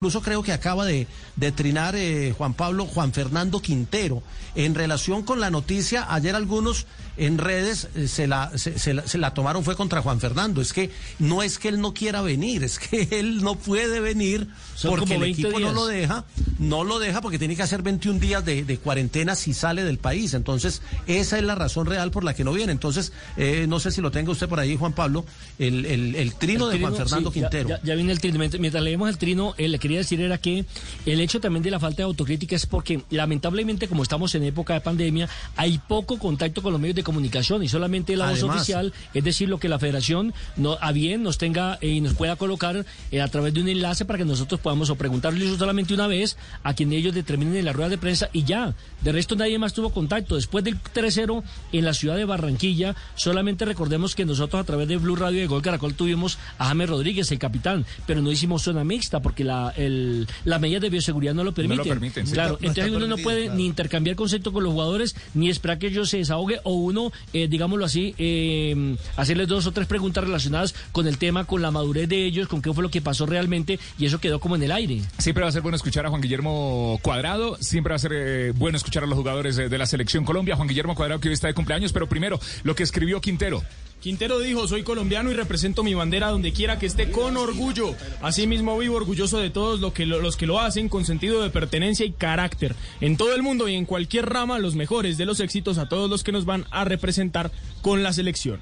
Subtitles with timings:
[0.00, 4.22] Incluso creo que acaba de, de trinar eh, Juan Pablo, Juan Fernando Quintero.
[4.54, 6.86] En relación con la noticia, ayer algunos
[7.16, 10.60] en redes eh, se, la, se, se la, se la tomaron, fue contra Juan Fernando.
[10.60, 14.46] Es que no es que él no quiera venir, es que él no puede venir
[14.76, 16.24] Son porque el 20 equipo no lo deja,
[16.60, 19.98] no lo deja porque tiene que hacer 21 días de, de cuarentena si sale del
[19.98, 20.32] país.
[20.32, 22.70] Entonces, esa es la razón real por la que no viene.
[22.70, 25.24] Entonces, eh, no sé si lo tenga usted por ahí, Juan Pablo,
[25.58, 27.68] el, el, el trino El de Juan Fernando sí, Quintero.
[27.68, 28.38] Ya, ya viene el trino.
[28.38, 30.66] Mientras, leemos el trino, eh, le quería decir era que
[31.06, 34.74] el hecho también de la falta de autocrítica es porque lamentablemente como estamos en época
[34.74, 38.92] de pandemia, hay poco contacto con los medios de comunicación y solamente la voz oficial,
[39.14, 42.36] es decir, lo que la federación no, a bien nos tenga eh, y nos pueda
[42.36, 45.94] colocar eh, a través de un enlace para que nosotros podamos o preguntarle eso solamente
[45.94, 48.74] una vez a quien ellos determinen en la rueda de prensa y ya.
[49.00, 50.34] De resto nadie más tuvo contacto.
[50.34, 54.98] Después del 3-0 en la ciudad de Barranquilla, solamente recordemos que nosotros a través de
[54.98, 58.84] Blue Radio de Gol Caracol tuvimos a James Rodríguez, el capitán, pero no hicimos zona
[58.84, 61.88] mixta porque la, el, las medidas de bioseguridad no lo permiten.
[61.88, 62.32] permiten, sí.
[62.34, 63.56] Claro, No entonces uno no puede claro.
[63.56, 67.48] ni intercambiar conceptos con los jugadores, ni esperar que ellos se desahogue o uno, eh,
[67.48, 72.08] digámoslo así, eh, hacerles dos o tres preguntas relacionadas con el tema, con la madurez
[72.08, 74.72] de ellos, con qué fue lo que pasó realmente y eso quedó como en el
[74.72, 75.00] aire.
[75.18, 78.52] Siempre va a ser bueno escuchar a Juan Guillermo Cuadrado, siempre va a ser eh,
[78.54, 80.56] bueno escuchar a los jugadores de, de la selección Colombia.
[80.56, 83.62] Juan Guillermo Cuadrado que hoy está de cumpleaños, pero primero lo que escribió Quintero.
[84.00, 87.96] Quintero dijo, soy colombiano y represento mi bandera donde quiera que esté con orgullo.
[88.22, 92.76] Asimismo vivo orgulloso de todos los que lo hacen con sentido de pertenencia y carácter.
[93.00, 96.08] En todo el mundo y en cualquier rama, los mejores de los éxitos a todos
[96.08, 97.50] los que nos van a representar
[97.82, 98.60] con la selección.